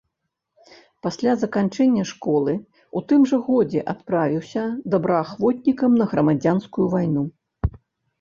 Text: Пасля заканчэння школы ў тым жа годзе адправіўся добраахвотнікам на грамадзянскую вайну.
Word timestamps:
Пасля 1.07 1.33
заканчэння 1.41 2.05
школы 2.11 2.55
ў 2.55 2.99
тым 3.11 3.21
жа 3.31 3.37
годзе 3.49 3.83
адправіўся 3.93 4.63
добраахвотнікам 4.95 5.91
на 6.01 6.05
грамадзянскую 6.15 6.87
вайну. 6.95 7.23